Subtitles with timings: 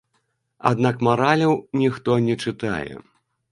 [0.69, 1.53] Аднак мараляў
[1.83, 2.93] ніхто не чытае.